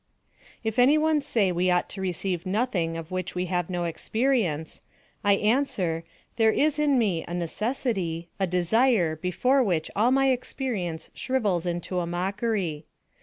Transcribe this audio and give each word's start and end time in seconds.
If 0.63 0.79
any 0.79 0.97
one 0.97 1.21
say 1.21 1.51
we 1.51 1.69
ought 1.69 1.87
to 1.91 2.01
receive 2.01 2.43
nothing 2.43 2.97
of 2.97 3.11
which 3.11 3.35
we 3.35 3.45
have 3.53 3.69
no 3.69 3.83
experience; 3.83 4.81
I 5.23 5.33
answer, 5.33 6.03
there 6.37 6.49
is 6.51 6.79
in 6.79 6.97
me 6.97 7.23
a 7.27 7.35
necessity, 7.35 8.27
a 8.39 8.47
desire 8.47 9.15
before 9.15 9.61
which 9.63 9.91
all 9.95 10.09
my 10.09 10.31
experience 10.31 11.11
shrivels 11.13 11.67
into 11.67 11.99
a 11.99 12.07
mockery. 12.07 12.87